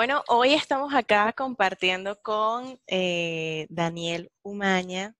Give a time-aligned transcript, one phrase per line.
[0.00, 5.14] Bueno, hoy estamos acá compartiendo con eh, Daniel Umaña,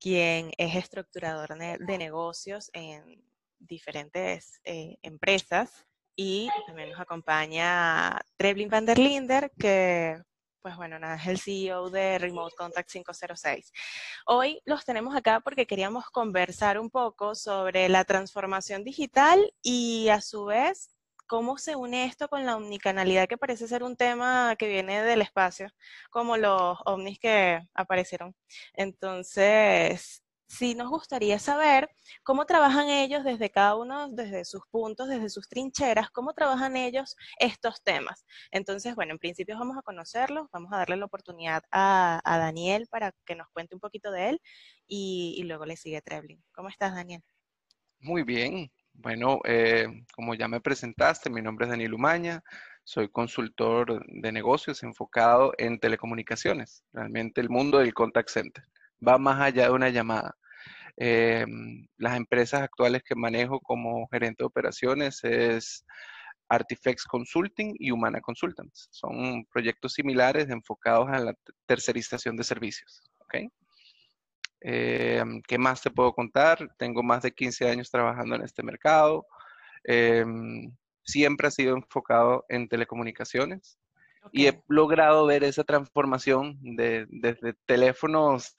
[0.00, 3.22] quien es estructurador de negocios en
[3.58, 5.84] diferentes eh, empresas
[6.16, 10.16] y también nos acompaña Treblin van der Linder, que
[10.62, 13.72] pues bueno, nada, es el CEO de Remote Contact 506.
[14.24, 20.22] Hoy los tenemos acá porque queríamos conversar un poco sobre la transformación digital y a
[20.22, 20.97] su vez
[21.28, 25.22] cómo se une esto con la omnicanalidad que parece ser un tema que viene del
[25.22, 25.68] espacio,
[26.10, 28.34] como los ovnis que aparecieron.
[28.74, 31.90] Entonces, sí nos gustaría saber
[32.24, 37.16] cómo trabajan ellos desde cada uno, desde sus puntos, desde sus trincheras, cómo trabajan ellos
[37.38, 38.24] estos temas.
[38.50, 43.12] Entonces, bueno, en principio vamos a conocerlos, vamos a darle la oportunidad a, Daniel para
[43.26, 44.40] que nos cuente un poquito de él
[44.86, 46.42] y, luego le sigue Treblin.
[46.52, 47.22] ¿Cómo estás, Daniel?
[48.00, 48.70] Muy bien.
[49.00, 52.42] Bueno, eh, como ya me presentaste, mi nombre es Daniel Umaña,
[52.82, 58.64] soy consultor de negocios enfocado en telecomunicaciones, realmente el mundo del contact center
[59.06, 60.36] va más allá de una llamada.
[60.96, 65.84] Em, las empresas actuales que manejo como gerente de operaciones es
[66.48, 68.88] Artifex Consulting y Humana Consultants.
[68.90, 71.34] Son proyectos similares enfocados a la
[71.66, 73.00] tercerización de servicios.
[74.60, 76.74] Em, ¿Qué más te puedo contar?
[76.78, 79.26] Tengo más de 15 años trabajando en este mercado.
[79.84, 80.72] Em,
[81.04, 83.78] siempre ha sido enfocado en telecomunicaciones.
[84.32, 88.56] Y he logrado ver esa transformación de, desde teléfonos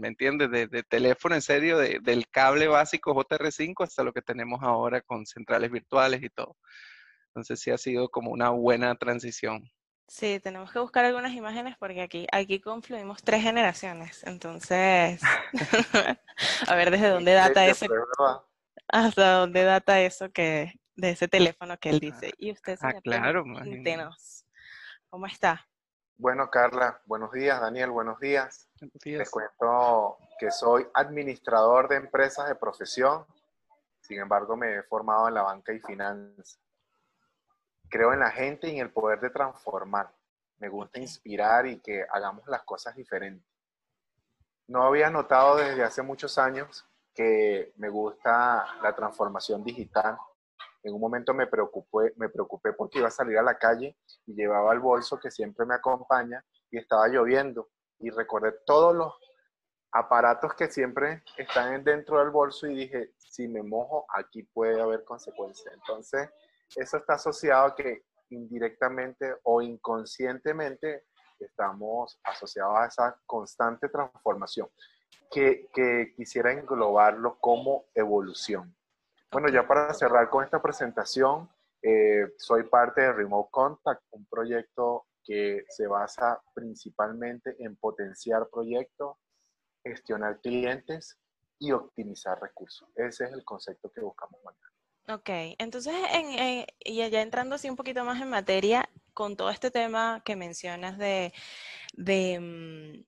[0.00, 0.50] ¿me entiendes?
[0.50, 5.70] De, teléfono en serio, del cable básico JR5 hasta lo que tenemos ahora con centrales
[5.70, 6.56] virtuales y todo.
[7.28, 9.70] Entonces sí ha sido como una buena transición.
[10.10, 14.24] Sí, tenemos que buscar algunas imágenes porque aquí, aquí confluimos tres generaciones.
[14.24, 15.22] Entonces,
[16.66, 17.86] a ver desde dónde data eso.
[18.88, 22.32] Hasta dónde data eso que de ese teléfono que él dice.
[22.38, 23.44] Y usted, ah, claro,
[25.08, 25.64] ¿Cómo está?
[26.16, 27.60] Bueno, Carla, buenos días.
[27.60, 28.68] Daniel, buenos días.
[29.04, 33.24] Les cuento que soy administrador de empresas de profesión.
[34.00, 36.58] Sin embargo, me he formado en la banca y finanzas.
[37.90, 40.10] Creo en la gente y en el poder de transformar.
[40.58, 43.46] Me gusta inspirar y que hagamos las cosas diferentes.
[44.68, 50.16] No había notado desde hace muchos años que me gusta la transformación digital
[50.82, 53.96] en un momento me preocupé, me preocupé porque iba a salir a la calle
[54.26, 57.68] y llevaba el bolso que siempre me acompaña y estaba lloviendo
[57.98, 59.12] y recordé todos los
[59.92, 65.04] aparatos que siempre están dentro del bolso y dije, si me mojo, aquí puede haber
[65.04, 65.74] consecuencias.
[65.74, 66.30] Entonces,
[66.76, 71.04] eso está asociado a que indirectamente o inconscientemente
[71.38, 74.68] estamos asociados a esa constante transformación
[75.30, 78.74] que, quisiera englobarlo como evolución.
[79.30, 81.48] Bueno, ya para cerrar con esta presentación,
[81.82, 89.16] eh, soy parte de Remote Contact, un proyecto que se basa principalmente en potenciar proyectos,
[89.84, 91.18] gestionar clientes
[91.58, 92.88] y optimizar recursos.
[92.96, 94.40] Ese es el concepto que buscamos.
[95.12, 95.28] Ok,
[95.58, 100.22] entonces, en, y ya entrando así un poquito más en materia, con todo este tema
[100.24, 101.32] que mencionas de,
[101.94, 103.04] de mm,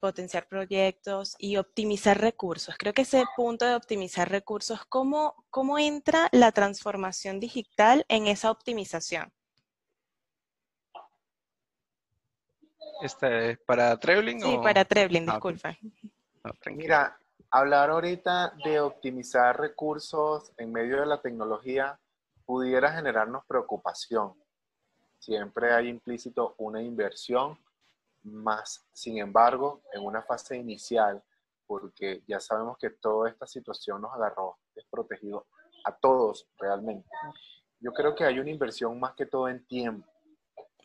[0.00, 2.76] potenciar proyectos y optimizar recursos.
[2.76, 8.50] Creo que ese punto de optimizar recursos, ¿cómo, cómo entra la transformación digital en esa
[8.50, 9.32] optimización?
[13.02, 14.40] ¿Este es para Trebling?
[14.40, 15.76] Sí, para Trebling, ah, disculpa.
[16.70, 17.18] Mira,
[17.50, 21.98] hablar ahorita de optimizar recursos en medio de la tecnología
[22.44, 24.34] pudiera generarnos preocupación.
[25.18, 27.58] Siempre hay implícito una inversión
[28.22, 31.22] más, sin embargo, en una fase inicial,
[31.66, 35.46] porque ya sabemos que toda esta situación nos agarró desprotegido
[35.84, 37.08] a todos realmente.
[37.80, 40.08] Yo creo que hay una inversión más que todo en tiempo.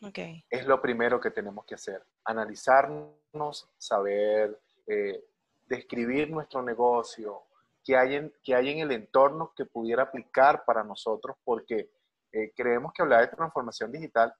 [0.00, 0.44] Okay.
[0.50, 2.04] Es lo primero que tenemos que hacer.
[2.24, 5.24] Analizarnos, saber eh,
[5.66, 7.42] describir nuestro negocio,
[7.84, 11.90] qué hay, en, hay en el entorno que pudiera aplicar para nosotros, porque
[12.32, 14.34] eh, creemos que hablar de transformación digital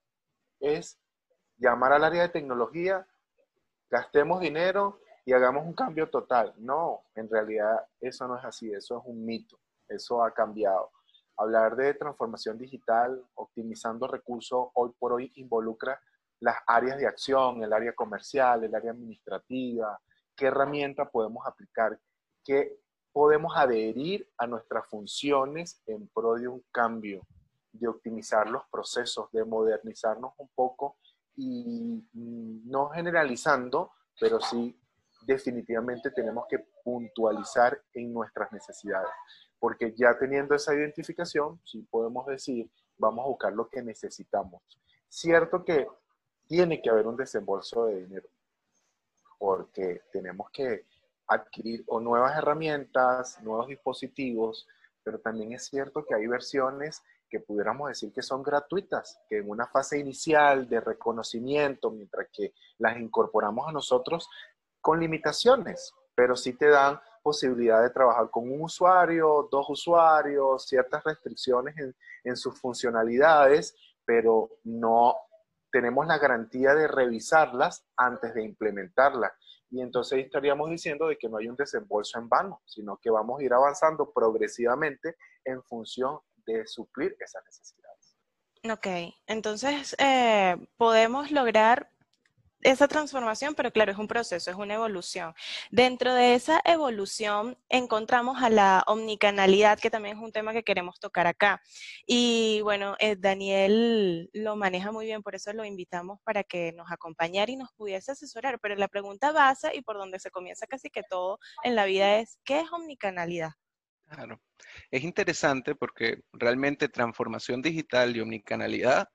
[0.60, 0.98] es
[1.56, 3.06] llamar al área de tecnología,
[3.90, 6.54] gastemos dinero y hagamos un cambio total.
[6.58, 9.58] No, en realidad eso no es así, eso es un mito,
[9.88, 10.90] eso ha cambiado.
[11.36, 16.00] Hablar de transformación digital, optimizando recursos, hoy por hoy involucra
[16.40, 20.00] las áreas de acción, el área comercial, el área administrativa,
[20.42, 21.96] qué herramienta podemos aplicar,
[22.44, 22.76] qué
[23.12, 27.24] podemos adherir a nuestras funciones en pro de un cambio,
[27.70, 30.96] de optimizar los procesos, de modernizarnos un poco
[31.36, 34.76] y no generalizando, pero sí
[35.24, 39.12] definitivamente tenemos que puntualizar en nuestras necesidades,
[39.60, 42.68] porque ya teniendo esa identificación, sí podemos decir,
[42.98, 44.60] vamos a buscar lo que necesitamos.
[45.08, 45.86] cierto que
[46.48, 48.28] tiene que haber un desembolso de dinero,
[49.42, 50.86] porque tenemos que
[51.26, 54.68] adquirir nuevas herramientas, nuevos dispositivos,
[55.02, 59.50] pero también es cierto que hay versiones que pudiéramos decir que son gratuitas, que en
[59.50, 64.30] una fase inicial de reconocimiento, mientras que las incorporamos a nosotros
[64.80, 71.02] con limitaciones, pero sí te dan posibilidad de trabajar con un usuario, dos usuarios, ciertas
[71.02, 71.74] restricciones
[72.22, 73.74] en sus funcionalidades,
[74.04, 75.16] pero no
[75.72, 79.32] tenemos la garantía de revisarlas antes de implementarlas.
[79.70, 83.40] Y entonces estaríamos diciendo de que no hay un desembolso en vano, sino que vamos
[83.40, 88.18] a ir avanzando progresivamente en función de suplir esas necesidades.
[88.70, 91.90] Ok, entonces eh, podemos lograr
[92.62, 95.34] esa transformación, pero claro, es un proceso, es una evolución.
[95.70, 100.98] Dentro de esa evolución encontramos a la omnicanalidad, que también es un tema que queremos
[101.00, 101.62] tocar acá.
[102.06, 106.90] Y bueno, eh, Daniel lo maneja muy bien, por eso lo invitamos para que nos
[106.90, 108.58] acompañara y nos pudiese asesorar.
[108.60, 112.18] Pero la pregunta base y por donde se comienza casi que todo en la vida
[112.18, 113.52] es, ¿qué es omnicanalidad?
[114.08, 114.40] Claro.
[114.90, 119.08] Es interesante porque realmente transformación digital y omnicanalidad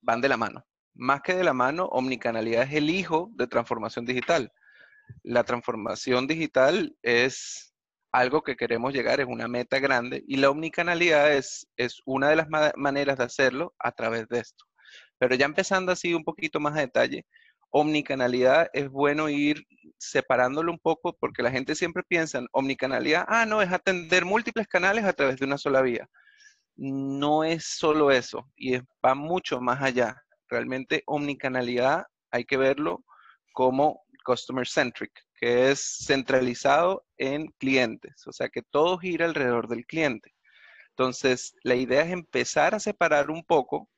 [0.00, 0.64] van de la mano.
[0.94, 4.52] Más que de la mano, omnicanalidad es el hijo de transformación digital.
[5.22, 7.74] La transformación digital es
[8.12, 12.36] algo que queremos llegar, es una meta grande y la omnicanalidad es, es una de
[12.36, 12.46] las
[12.76, 14.64] maneras de hacerlo a través de esto.
[15.18, 17.26] Pero ya empezando así un poquito más a detalle,
[17.70, 19.66] omnicanalidad es bueno ir
[19.98, 24.68] separándolo un poco porque la gente siempre piensa en omnicanalidad, ah, no, es atender múltiples
[24.68, 26.08] canales a través de una sola vía.
[26.76, 30.23] No es solo eso y va mucho más allá.
[30.54, 33.04] Realmente omnicanalidad hay que verlo
[33.52, 39.84] como customer centric, que es centralizado en clientes, o sea que todo gira alrededor del
[39.84, 40.32] cliente.
[40.90, 43.90] Entonces, la idea es empezar a separar un poco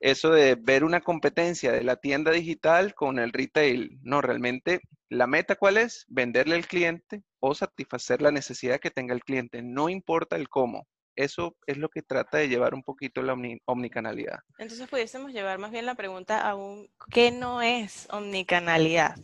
[0.00, 4.00] eso de ver una competencia de la tienda digital con el retail.
[4.02, 6.06] No, realmente la meta cuál es?
[6.08, 9.62] Venderle al cliente o satisfacer la necesidad que tenga el cliente.
[9.62, 10.88] No importa el cómo.
[11.18, 14.38] Eso es lo que trata de llevar un poquito la omnicanalidad.
[14.56, 19.16] Entonces pudiésemos llevar más bien la pregunta a un ¿qué no es omnicanalidad?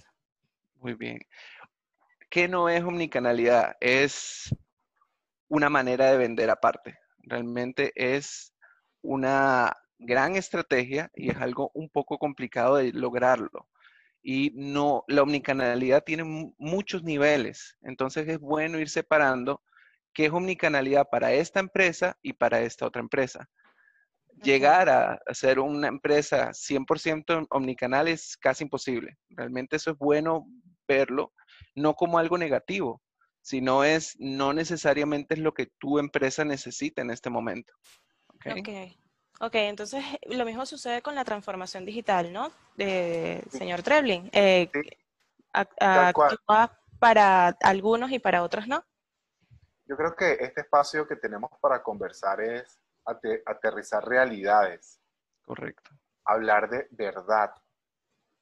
[0.81, 1.21] Muy bien.
[2.29, 3.77] ¿Qué no es omnicanalidad?
[3.79, 4.53] Es
[5.47, 6.99] una manera de vender aparte.
[7.19, 8.53] Realmente es
[9.01, 13.69] una gran estrategia y es algo un poco complicado de lograrlo.
[14.21, 16.25] Y no, la omnicanalidad tiene
[16.59, 19.63] muchos niveles, entonces es bueno ir separando
[20.15, 23.49] qué es omnicanalidad para esta empresa y para esta otra empresa.
[24.43, 29.17] Llegar a, ser una empresa 100% omnicanal es casi imposible.
[29.29, 30.47] Realmente eso es bueno
[30.89, 31.33] verlo,
[31.75, 33.03] no como algo negativo,
[33.43, 37.73] sino es, no necesariamente es lo que tu empresa necesita en este momento.
[38.37, 38.97] Okay.
[39.41, 42.53] Ok, entonces lo mismo sucede con la transformación digital, ¿no?
[42.77, 44.31] señor Trebling.
[44.33, 44.71] Eh,
[46.99, 48.85] para algunos y para otros no.
[49.87, 55.01] Yo creo que este espacio que tenemos para conversar es aterrizar realidades.
[55.45, 55.91] Correcto.
[56.25, 57.55] Hablar de verdad.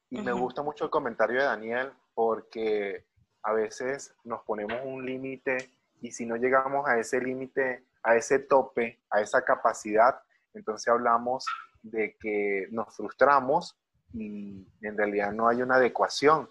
[0.08, 3.06] Y me gusta mucho el comentario de Daniel porque
[3.42, 8.38] a veces nos ponemos un límite y si no llegamos a ese límite, a ese
[8.38, 10.20] tope, a esa capacidad,
[10.52, 11.46] entonces hablamos
[11.82, 13.76] de que nos frustramos
[14.12, 16.48] y en realidad no hay una adecuación.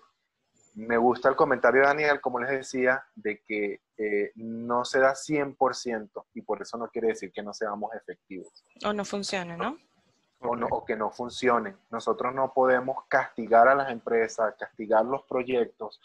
[0.74, 5.14] Me gusta el comentario de Daniel, como les decía, de que eh, no se da
[5.14, 8.64] 100% y por eso no quiere decir que no seamos efectivos.
[8.86, 9.78] O no funcione, ¿no?
[10.40, 11.76] O, no, o que no funcione.
[11.92, 16.00] Nosotros no podemos castigar a las empresas, castigar los proyectos,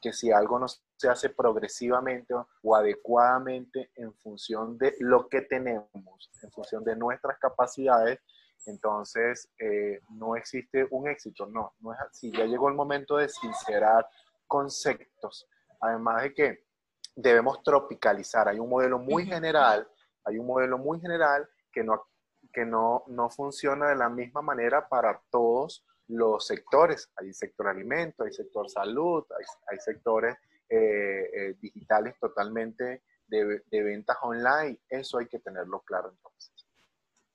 [0.00, 6.30] que si algo no se hace progresivamente o adecuadamente en función de lo que tenemos,
[6.42, 8.20] en función de nuestras capacidades,
[8.66, 11.46] entonces eh, no existe un éxito.
[11.46, 12.30] No, no es así.
[12.30, 14.06] Ya llegó el momento de sincerar
[14.46, 15.48] conceptos.
[15.80, 16.68] Además de que
[17.14, 18.48] debemos tropicalizar.
[18.48, 19.88] Hay un modelo muy general,
[20.24, 22.06] hay un modelo muy general que no,
[22.52, 27.10] que no, no funciona de la misma manera para todos los sectores.
[27.16, 29.24] Hay sector alimento, hay sector salud,
[29.68, 30.36] hay, sectores
[30.68, 34.80] eh, eh, digitales totalmente de, ventas online.
[34.88, 36.57] Eso hay que tenerlo claro entonces.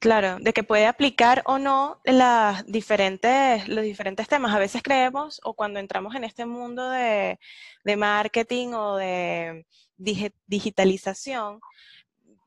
[0.04, 4.54] Claro, de que puede aplicar o no las diferentes, los diferentes temas.
[4.54, 7.40] A veces creemos, o cuando entramos en este mundo de,
[7.86, 11.62] de marketing o de digitalización,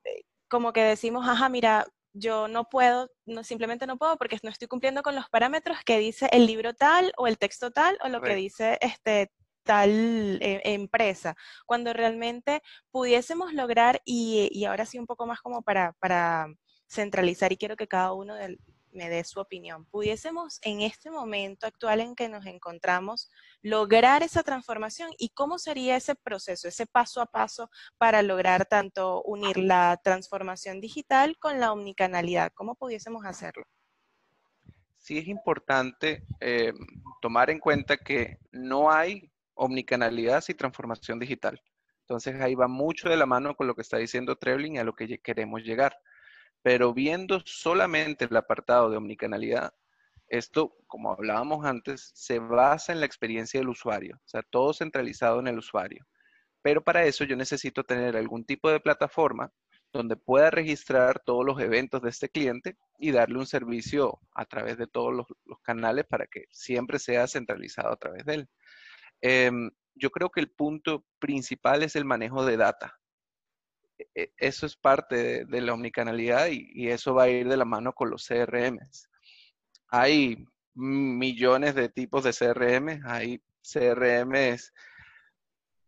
[0.05, 4.51] eh, como que decimos, ajá, mira, yo no puedo, no, simplemente no puedo porque no
[4.51, 8.09] estoy cumpliendo con los parámetros que dice el libro tal o el texto tal o
[8.11, 9.33] lo que dice este
[9.65, 12.61] tal eh, empresa, cuando realmente
[12.91, 16.49] pudiésemos lograr, y, ahora sí un poco más como para, para
[16.88, 18.59] centralizar, y quiero que cada uno de
[18.97, 19.85] me dé su opinión.
[19.87, 23.31] ¿Pudiésemos en este momento actual en que nos encontramos
[23.62, 29.23] lograr esa transformación y cómo sería ese proceso, ese paso a paso para lograr tanto
[29.23, 32.52] unir la transformación digital con la omnicanalidad?
[32.55, 33.64] ¿Cómo pudiésemos hacerlo?
[34.97, 36.73] Sí es importante eh,
[37.21, 41.62] tomar en cuenta que no hay omnicanalidad sin transformación digital.
[42.00, 44.85] Entonces ahí va mucho de la mano con lo que está diciendo Trebling y a
[44.85, 45.97] lo que queremos llegar.
[46.66, 49.73] Pero viendo solamente el apartado de omnicanalidad,
[50.26, 55.38] esto, como hablábamos antes, se basa en la experiencia del usuario, o sea, todo centralizado
[55.38, 56.04] en el usuario.
[56.62, 59.52] Pero para eso yo necesito tener algún tipo de plataforma
[59.92, 64.76] donde pueda registrar todos los eventos de este cliente y darle un servicio a través
[64.76, 68.49] de todos los, canales para que siempre sea centralizado a través de él.
[69.20, 72.99] Em, yo creo que el punto principal es el manejo de data.
[73.99, 77.93] E, eso es parte de, la omnicanalidad y, eso va a ir de la mano
[77.93, 79.09] con los CRMs.
[79.88, 84.73] Hay millones de tipos de CRM, hay CRMs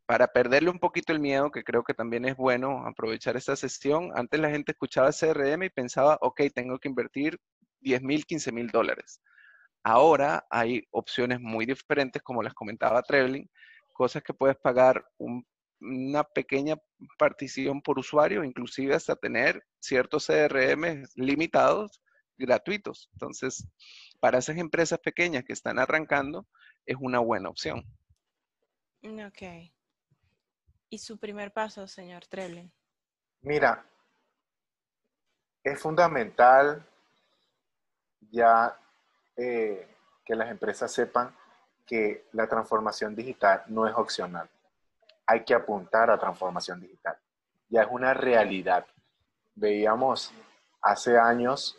[0.06, 4.10] para perderle un poquito el miedo, que creo que también es bueno aprovechar esta sesión.
[4.14, 7.38] Antes la gente escuchaba CRM y pensaba, ok, tengo que invertir
[7.80, 9.20] 10 mil, 15 mil dólares.
[9.82, 13.48] Ahora hay opciones muy diferentes, como les comentaba Trebling,
[13.92, 15.04] cosas que puedes pagar
[15.80, 16.76] una pequeña
[17.18, 22.00] partición por usuario, inclusive hasta tener ciertos CRM limitados
[22.36, 23.08] gratuitos.
[23.12, 23.66] Entonces,
[24.20, 26.46] para esas empresas pequeñas que están arrancando,
[26.86, 27.84] es una buena opción.
[29.02, 29.70] Ok.
[30.90, 32.72] ¿Y su primer paso, señor Trebling?
[33.42, 33.84] Mira,
[35.62, 36.84] es fundamental
[38.30, 38.76] ya
[39.36, 39.86] eh,
[40.24, 41.34] que las empresas sepan
[41.86, 44.48] que la transformación digital no es opcional.
[45.30, 47.14] Hay que apuntar a transformación digital.
[47.68, 48.86] Ya es una realidad.
[49.54, 50.32] Veíamos
[50.80, 51.78] hace años,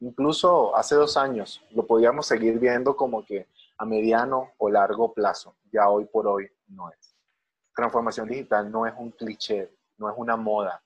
[0.00, 5.56] incluso hace dos años, lo podíamos seguir viendo como que a mediano o largo plazo.
[5.72, 7.16] Ya hoy por hoy no es.
[7.74, 10.82] Transformación digital no es un cliché, no es una moda.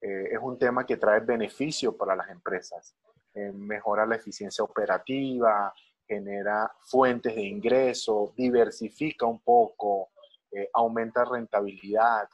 [0.00, 2.94] Eh, es un tema que trae beneficio para las empresas.
[3.34, 5.74] Eh, mejora la eficiencia operativa,
[6.06, 10.10] genera fuentes de ingreso, diversifica un poco,
[10.52, 12.28] eh, aumenta rentabilidad,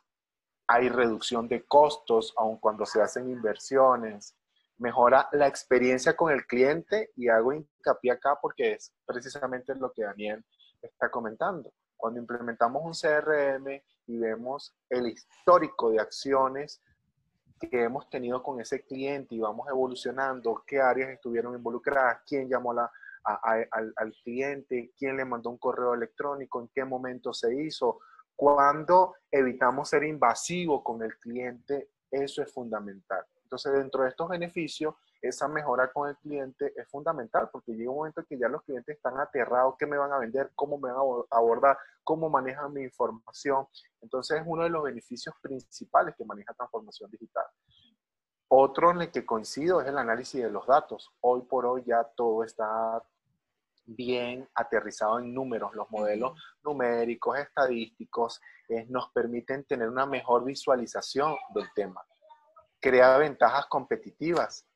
[0.66, 4.36] hay reducción de costos aun cuando se hacen inversiones,
[4.78, 10.02] mejora la experiencia con el cliente y hago hincapié acá porque es precisamente lo que
[10.02, 10.44] Daniel
[10.82, 11.72] está comentando.
[11.96, 16.82] Cuando implementamos un CRM y vemos el histórico de acciones
[17.58, 22.74] que hemos tenido con ese cliente y vamos evolucionando, qué áreas estuvieron involucradas, quién llamó
[22.74, 22.90] la,
[23.26, 28.00] al, cliente, quién le mandó un correo electrónico, en qué momento se hizo,
[28.34, 33.24] cuando evitamos ser invasivos con el cliente, eso es fundamental.
[33.42, 37.96] Entonces, dentro de estos beneficios, esa mejora con el cliente es fundamental porque llega un
[37.96, 40.92] momento en que ya los clientes están aterrados, qué me van a vender, cómo me
[40.92, 43.66] van a abordar, cómo manejan mi información.
[44.00, 47.46] Entonces, es uno de los beneficios principales que maneja transformación digital.
[48.48, 51.10] Otro en el que coincido es el análisis de los datos.
[51.20, 53.02] Hoy por hoy ya todo está
[53.86, 55.74] bien aterrizado en números.
[55.74, 62.04] Los modelos numéricos, estadísticos, eh, nos permiten tener una mejor visualización del tema.
[62.80, 64.66] Crea ventajas competitivas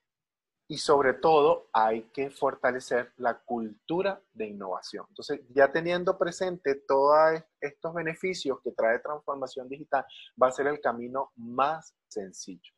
[0.70, 5.04] y sobre todo hay que fortalecer la cultura de innovación.
[5.08, 10.06] Entonces, ya teniendo presente todos estos beneficios que trae transformación digital,
[10.40, 12.72] va a ser el camino más sencillo.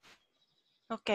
[0.93, 1.09] Ok,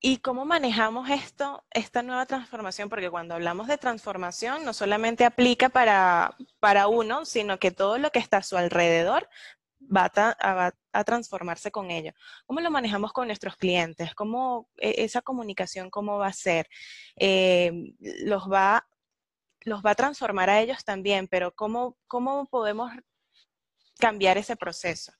[0.00, 2.90] ¿y cómo manejamos esto, esta nueva transformación?
[2.90, 8.10] Porque cuando hablamos de transformación, no solamente aplica para, para uno, sino que todo lo
[8.10, 9.26] que está a su alrededor
[9.80, 10.12] va
[10.92, 12.12] a, transformarse con ello.
[12.44, 14.14] ¿Cómo lo manejamos con nuestros clientes?
[14.14, 16.68] ¿Cómo e, esa comunicación, cómo va a ser?
[17.16, 17.72] Eh,
[18.26, 18.86] los, va,
[19.62, 22.92] los va a transformar a ellos también, pero ¿cómo, cómo podemos
[23.98, 25.12] cambiar ese proceso?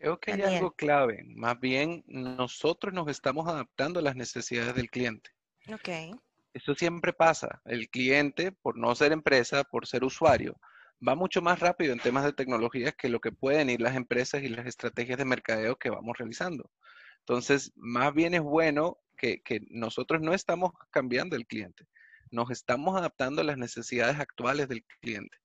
[0.00, 1.22] Creo que hay algo clave.
[1.26, 5.30] Más bien, nosotros nos estamos adaptando a las necesidades del cliente.
[5.70, 6.18] Ok.
[6.54, 7.60] Eso siempre pasa.
[7.66, 10.58] El cliente, por no ser empresa, por ser usuario,
[11.06, 14.42] va mucho más rápido en temas de tecnología que lo que pueden ir las empresas
[14.42, 16.70] y las estrategias de mercadeo que vamos realizando.
[17.18, 21.86] Entonces, más bien es bueno que, que nosotros no estamos cambiando el cliente,
[22.30, 25.36] nos estamos adaptando a las necesidades actuales del cliente.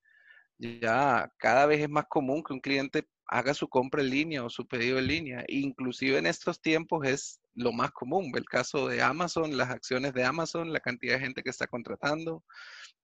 [0.58, 4.50] Ya cada vez es más común que un cliente haga su compra en línea o
[4.50, 5.44] su pedido en línea.
[5.48, 8.32] Inclusive en estos tiempos es lo más común.
[8.36, 12.44] El caso de Amazon, las acciones de Amazon, la cantidad de gente que está contratando,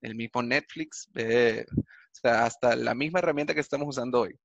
[0.02, 1.10] el mismo Netflix,
[2.24, 4.38] hasta la misma herramienta que estamos usando hoy.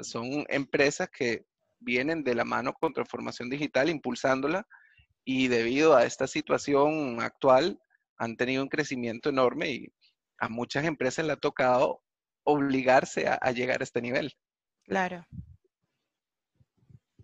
[0.00, 1.44] son empresas que
[1.80, 4.66] vienen de la mano con transformación digital, impulsándola
[5.24, 7.80] y debido a esta situación actual
[8.16, 9.92] han tenido un crecimiento enorme y
[10.38, 12.02] a muchas empresas le ha tocado
[12.44, 14.32] obligarse a, llegar a este nivel.
[14.84, 15.26] Claro.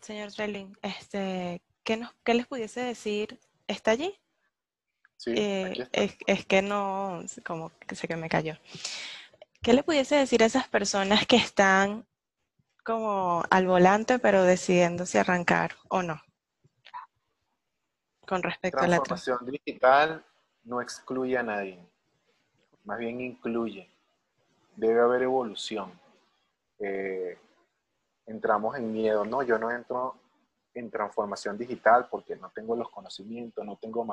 [0.01, 3.39] Señor Trelling, este, ¿qué, nos, ¿qué les pudiese decir?
[3.67, 4.19] ¿Está allí?
[5.17, 8.55] Sí, eh, es, que no, como que sé que me cayó.
[9.61, 12.07] ¿Qué le pudiese decir a esas personas que están
[12.85, 16.23] como al volante pero decidiendo si arrancar o no?
[18.27, 20.25] Con respecto a la transformación digital
[20.63, 21.79] no excluye a nadie,
[22.85, 23.91] más bien incluye.
[24.77, 25.91] Debe haber evolución.
[26.79, 27.37] Eh,
[28.29, 30.15] entramos en miedo, no, yo no entro
[30.75, 34.07] en transformación digital porque no tengo los conocimientos, no tengo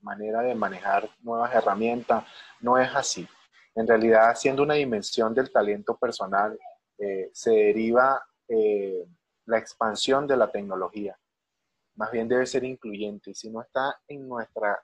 [0.00, 2.24] manera de manejar nuevas herramientas,
[2.60, 3.26] no es así.
[3.74, 6.58] En realidad, siendo una dimensión del talento personal,
[6.98, 9.06] eh, se deriva eh,
[9.46, 11.18] la expansión de la tecnología.
[11.96, 14.80] Más bien debe ser incluyente y si no está en nuestra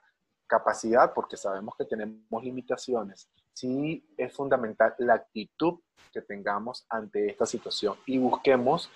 [0.47, 3.29] capacidad, porque sabemos que tenemos limitaciones,
[3.59, 5.79] sí es fundamental la actitud
[6.11, 8.89] que tengamos ante esta situación y busquemos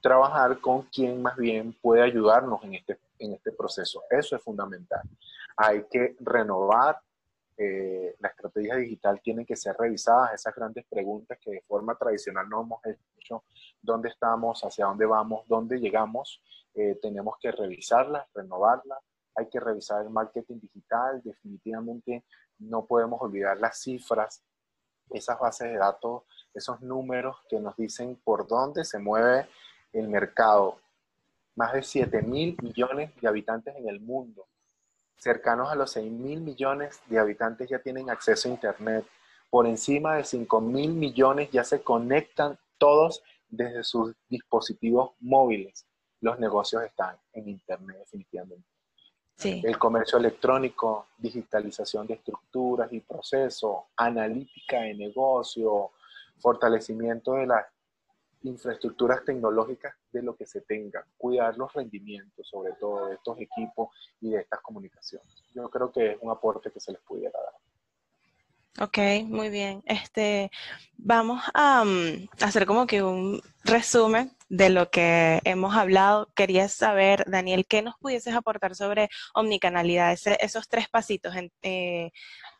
[0.00, 4.02] trabajar con quien más bien puede ayudarnos en este, en este proceso.
[4.10, 5.02] Eso es fundamental.
[5.56, 6.98] Hay que renovar
[7.58, 12.48] eh, la estrategia digital, tienen que ser revisadas esas grandes preguntas que de forma tradicional
[12.48, 13.44] no hemos hecho.
[13.80, 14.62] ¿Dónde estamos?
[14.62, 15.46] ¿Hacia dónde vamos?
[15.48, 16.42] ¿Dónde llegamos?
[16.74, 18.98] Eh, tenemos que revisarlas, renovarlas.
[19.36, 21.22] Hay que revisar el marketing digital.
[21.22, 22.24] Definitivamente
[22.58, 24.42] no podemos olvidar las cifras,
[25.10, 26.22] esas bases de datos,
[26.54, 29.48] esos números que nos dicen por dónde se mueve
[29.92, 30.78] el mercado.
[31.54, 34.46] Más de 7 mil millones de habitantes en el mundo.
[35.16, 39.06] Cercanos a los 6 mil millones de habitantes ya tienen acceso a Internet.
[39.48, 45.86] Por encima de 5 mil millones ya se conectan todos desde sus dispositivos móviles.
[46.20, 48.75] Los negocios están en Internet definitivamente.
[49.42, 55.90] El comercio electrónico, digitalización de estructuras y procesos, analítica de negocio,
[56.38, 57.66] fortalecimiento de las
[58.42, 63.88] infraestructuras tecnológicas de lo que se tenga, cuidar los rendimientos, sobre todo de estos equipos
[64.20, 65.28] y de estas comunicaciones.
[65.54, 68.88] Yo creo que es un aporte que se les pudiera dar.
[68.88, 69.82] Ok, muy bien.
[69.86, 70.50] Este,
[70.98, 76.28] vamos a mm, hacer como que un resumen de lo que hemos hablado.
[76.34, 80.12] Quería saber, Daniel, ¿qué nos pudieses aportar sobre omnicanalidad?
[80.12, 81.34] esos tres pasitos.
[81.36, 82.10] En, eh,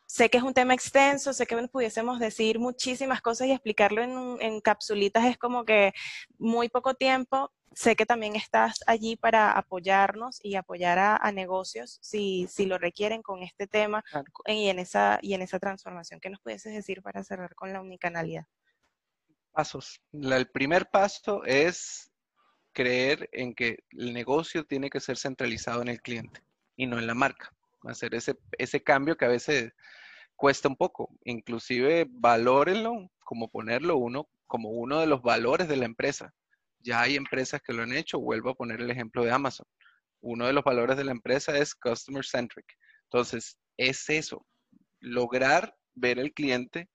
[0.07, 4.38] Sé que es un tema extenso, sé que pudiésemos decir muchísimas cosas y explicarlo en,
[4.40, 5.92] en capsulitas es como que
[6.38, 7.53] muy poco tiempo.
[7.75, 13.20] Sé que también estás allí para apoyarnos y apoyar a, negocios si, si, lo requieren
[13.20, 14.03] con este tema
[14.46, 16.20] y, en esa, y en esa transformación.
[16.20, 18.46] ¿Qué nos pudieses decir para cerrar con la unicanalidad?
[19.56, 20.02] Pasos.
[20.12, 22.12] el primer paso es
[22.74, 26.42] creer en que el negocio tiene que ser centralizado en el cliente
[26.76, 27.56] y no en la marca
[27.88, 29.72] hacer ese, ese cambio que a veces
[30.34, 31.08] cuesta un poco.
[31.24, 36.34] Inclusive valórenlo como ponerlo uno como uno de los valores de la empresa.
[36.80, 38.20] Ya hay empresas que lo han hecho.
[38.20, 39.66] Vuelvo a poner el ejemplo de Amazon.
[40.20, 42.66] Uno de los valores de la empresa es customer centric.
[43.04, 44.46] Entonces, es eso,
[45.00, 46.90] lograr ver el cliente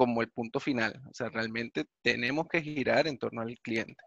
[0.00, 0.98] como el punto final.
[1.10, 4.02] O sea, realmente tenemos que girar en torno al cliente.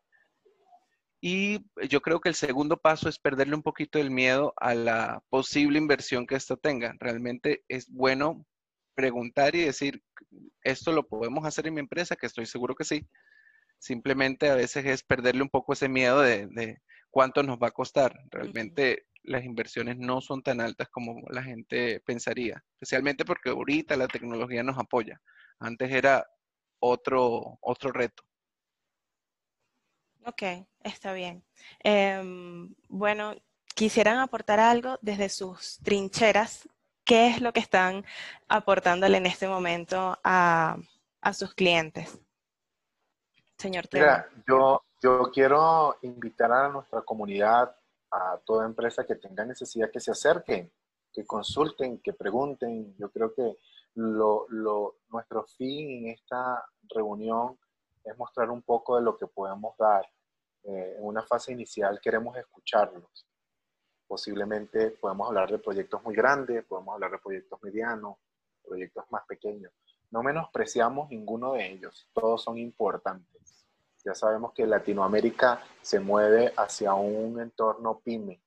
[1.22, 5.22] Y yo creo que el segundo paso es perderle un poquito el miedo a la
[5.30, 6.96] posible inversión que esto tenga.
[7.00, 8.44] Realmente es bueno
[8.96, 10.02] preguntar y decir,
[10.64, 12.16] ¿esto lo podemos hacer en mi empresa?
[12.16, 13.08] Que estoy seguro que sí.
[13.78, 18.20] Simplemente a veces es perderle un poco ese miedo de, cuánto nos va a costar.
[18.32, 24.08] Realmente las inversiones no son tan altas como la gente pensaría, especialmente porque ahorita la
[24.08, 25.22] tecnología nos apoya.
[25.60, 26.28] Antes era
[26.80, 28.24] otro, otro reto.
[30.26, 30.44] Ok,
[30.84, 31.44] está bien.
[31.80, 33.36] Em, bueno,
[33.76, 36.68] quisieran aportar algo desde sus trincheras.
[37.04, 38.06] ¿Qué es lo que están
[38.48, 40.78] aportándole en este momento a,
[41.34, 42.18] sus clientes?
[43.58, 47.76] Señor Mira, yo, yo quiero invitar a nuestra comunidad,
[48.12, 50.72] a toda empresa que tenga necesidad, que se acerquen,
[51.12, 52.96] que consulten, que pregunten.
[52.98, 53.58] Yo creo que
[53.96, 57.58] lo, lo, nuestro fin en esta reunión
[58.04, 60.06] es mostrar un poco de lo que podemos dar.
[60.64, 63.28] Eh, en una fase inicial queremos escucharlos.
[64.08, 68.18] Posiblemente podemos hablar de proyectos muy grandes, podemos hablar de proyectos medianos,
[68.64, 69.72] proyectos más pequeños.
[70.12, 73.66] No menospreciamos ninguno de ellos, todos son importantes.
[74.06, 78.42] Ya sabemos que Latinoamérica se mueve hacia un entorno pyme.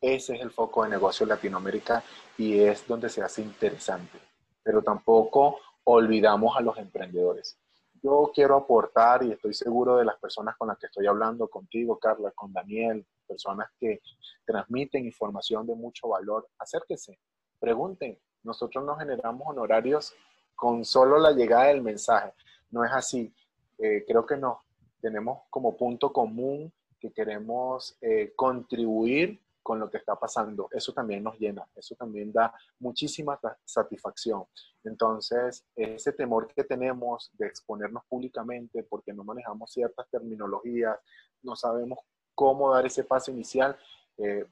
[0.00, 2.02] Ese es el foco de negocio de Latinoamérica
[2.36, 4.27] y es donde se hace interesante.
[4.68, 7.58] Pero tampoco olvidamos a los emprendedores
[8.02, 11.98] yo quiero aportar y estoy seguro de las personas con las que estoy hablando, contigo,
[11.98, 14.00] Carla, con Daniel, personas que
[14.44, 17.18] transmiten información de mucho valor, acérquese,
[17.58, 18.18] pregunten.
[18.42, 20.14] Nosotros no generamos honorarios
[20.54, 22.32] con solo la llegada del mensaje.
[22.70, 23.34] No es así.
[23.78, 24.62] Eh, creo que no.
[25.00, 30.70] Tenemos como punto común que queremos eh, contribuir con lo que está pasando.
[30.72, 34.46] Eso también nos llena, eso también da muchísima satisfacción.
[34.82, 40.98] Entonces, ese temor que tenemos de exponernos públicamente porque no manejamos ciertas terminologías,
[41.42, 41.98] no sabemos
[42.34, 43.76] cómo dar ese paso inicial,
[44.16, 44.46] eh,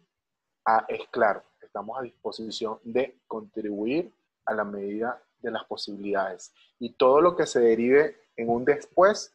[0.88, 4.12] es claro, estamos a disposición de contribuir
[4.44, 6.52] a la medida de las posibilidades.
[6.78, 9.34] Y todo lo que se derive en un después,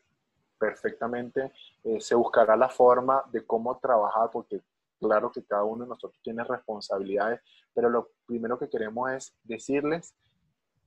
[0.59, 1.51] perfectamente
[1.83, 4.61] eh, se buscará la forma de cómo trabajar, porque
[5.01, 7.41] claro que cada uno de nosotros tiene responsabilidades,
[7.73, 10.13] pero lo primero que queremos es decirles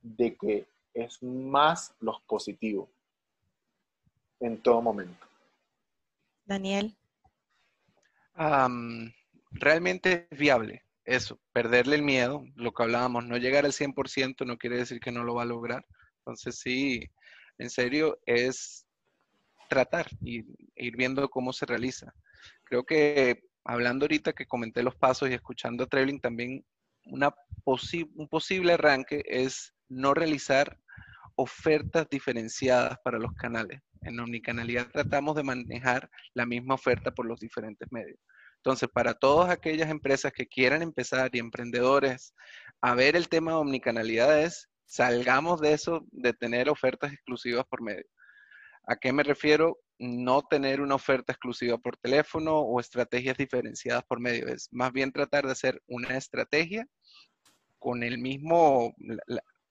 [0.01, 2.89] de que es más los positivos
[4.39, 5.27] en todo momento.
[6.45, 6.95] Daniel.
[9.51, 14.57] realmente es viable eso, perderle el miedo, lo que hablábamos, no llegar al 100% no
[14.57, 15.85] quiere decir que no lo va a lograr.
[16.19, 17.07] Entonces sí,
[17.59, 18.87] en serio, es
[19.69, 20.43] tratar y
[20.75, 22.13] ir viendo cómo se realiza.
[22.63, 26.65] Creo que hablando ahorita que comenté los pasos y escuchando a Trevling también,
[27.05, 27.33] una
[28.15, 30.77] un posible arranque es no realizar
[31.35, 33.81] ofertas diferenciadas para los canales.
[34.01, 38.19] En omnicanalidad tratamos de manejar la misma oferta por los diferentes medios.
[38.57, 42.33] Entonces, para todas aquellas empresas que quieran empezar y emprendedores
[42.81, 47.81] a ver el tema de omnicanalidad es, salgamos de eso, de tener ofertas exclusivas por
[47.81, 48.05] medio.
[48.87, 49.79] ¿A qué me refiero?
[49.97, 54.47] No tener una oferta exclusiva por teléfono o estrategias diferenciadas por medio.
[54.47, 56.87] Es más bien tratar de hacer una estrategia
[57.79, 58.95] con el mismo,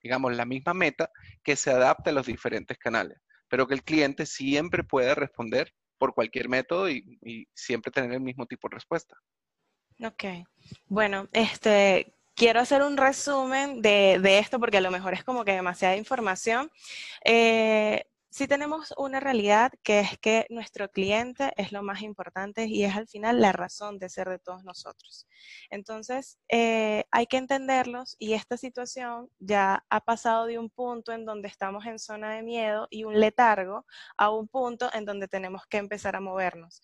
[0.02, 1.10] digamos, la misma meta
[1.42, 6.14] que se adapte a los diferentes canales, pero que el cliente siempre pueda responder por
[6.14, 9.16] cualquier método y, siempre tener el mismo tipo de respuesta.
[10.00, 10.24] Ok.
[10.86, 15.52] Bueno, este, quiero hacer un resumen de, esto porque a lo mejor es como que
[15.52, 16.70] demasiada información.
[17.24, 22.82] Eh, sí tenemos una realidad que es que nuestro cliente es lo más importante y
[22.82, 25.28] es al final la razón de ser de todos nosotros.
[25.70, 31.24] Entonces, eh, hay que entenderlos y esta situación ya ha pasado de un punto en
[31.24, 35.62] donde estamos en zona de miedo y un letargo a un punto en donde tenemos
[35.68, 36.82] que empezar a movernos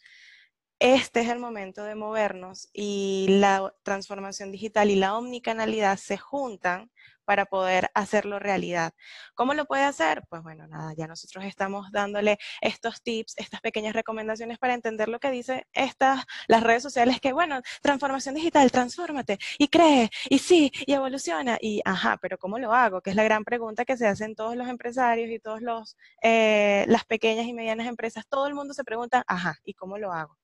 [0.81, 6.91] este es el momento de movernos y la transformación digital y la omnicanalidad se juntan
[7.31, 8.93] para poder hacerlo realidad.
[9.37, 10.25] ¿Cómo lo puede hacer?
[10.29, 15.21] Pues bueno, nada, ya nosotros estamos dándole estos tips, estas pequeñas recomendaciones para entender lo
[15.21, 20.73] que dicen estas, las redes sociales, que bueno, transformación digital, transfórmate y cree, y sí,
[20.85, 23.01] y evoluciona, y ajá, pero ¿cómo lo hago?
[23.01, 26.85] Que es la gran pregunta que se hacen todos los empresarios y todos los, eh,
[26.89, 30.37] las pequeñas y medianas empresas, todo el mundo se pregunta, ajá, ¿y cómo lo hago?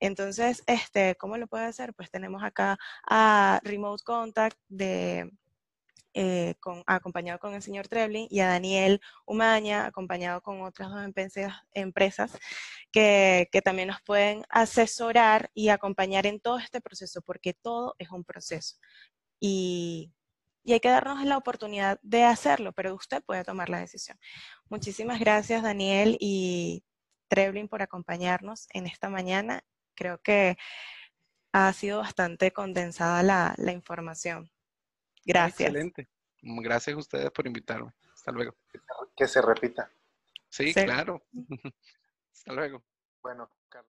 [0.00, 1.94] Entonces, este, ¿cómo lo puede hacer?
[1.94, 2.78] Pues tenemos acá
[3.08, 5.30] a Remote Contact de,
[6.14, 6.54] eh,
[6.86, 11.02] acompañado con el señor Trebling y a Daniel Umaña, acompañado con otras dos
[11.72, 12.32] empresas,
[12.92, 18.24] que, también nos pueden asesorar y acompañar en todo este proceso, porque todo es un
[18.24, 18.76] proceso.
[19.40, 20.12] Y,
[20.64, 24.18] y hay que darnos la oportunidad de hacerlo, pero usted puede tomar la decisión.
[24.70, 26.84] Muchísimas gracias, Daniel y
[27.28, 29.62] Trebling, por acompañarnos en esta mañana
[29.94, 30.56] creo que
[31.52, 34.50] ha sido bastante condensada la, información.
[35.24, 35.68] Gracias.
[35.68, 36.08] Excelente.
[36.42, 37.92] Gracias a ustedes por invitarme.
[38.12, 38.56] Hasta luego.
[39.16, 39.90] Que se repita.
[40.48, 40.72] sí.
[40.72, 41.22] claro.
[42.32, 42.84] Hasta luego.
[43.22, 43.48] Bueno.